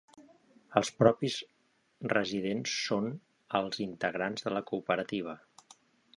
Els 0.79 0.89
propis 1.01 1.35
resident 2.13 2.65
són 2.77 3.11
els 3.61 3.83
integrants 3.87 4.49
de 4.49 4.57
la 4.59 4.65
cooperativa. 4.73 5.39